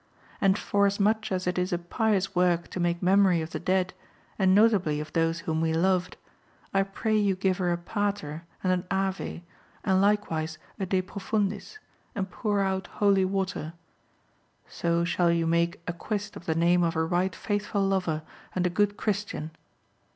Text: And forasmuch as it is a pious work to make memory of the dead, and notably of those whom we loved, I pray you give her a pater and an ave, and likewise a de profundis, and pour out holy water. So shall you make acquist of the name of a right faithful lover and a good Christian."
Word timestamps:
And 0.41 0.57
forasmuch 0.57 1.31
as 1.31 1.45
it 1.45 1.59
is 1.59 1.71
a 1.71 1.77
pious 1.77 2.33
work 2.35 2.69
to 2.69 2.79
make 2.79 3.03
memory 3.03 3.39
of 3.43 3.51
the 3.51 3.59
dead, 3.59 3.93
and 4.39 4.55
notably 4.55 4.99
of 4.99 5.13
those 5.13 5.41
whom 5.41 5.61
we 5.61 5.73
loved, 5.73 6.17
I 6.73 6.81
pray 6.81 7.15
you 7.15 7.35
give 7.35 7.59
her 7.59 7.71
a 7.71 7.77
pater 7.77 8.45
and 8.63 8.73
an 8.73 8.87
ave, 8.89 9.43
and 9.83 10.01
likewise 10.01 10.57
a 10.79 10.87
de 10.87 11.03
profundis, 11.03 11.77
and 12.15 12.31
pour 12.31 12.61
out 12.61 12.87
holy 12.87 13.25
water. 13.25 13.73
So 14.67 15.03
shall 15.05 15.31
you 15.31 15.45
make 15.45 15.85
acquist 15.85 16.35
of 16.35 16.47
the 16.47 16.55
name 16.55 16.81
of 16.83 16.95
a 16.95 17.05
right 17.05 17.35
faithful 17.35 17.83
lover 17.85 18.23
and 18.55 18.65
a 18.65 18.71
good 18.71 18.97
Christian." 18.97 19.51